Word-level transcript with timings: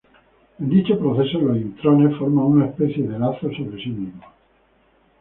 En 0.57 0.67
dicho 0.67 0.97
proceso, 0.97 1.39
los 1.39 1.57
intrones 1.57 2.17
forman 2.17 2.45
una 2.45 2.65
especie 2.65 3.07
de 3.07 3.19
lazo 3.19 3.51
sobre 3.55 3.83
sí 3.83 3.89
mismos. 3.89 4.25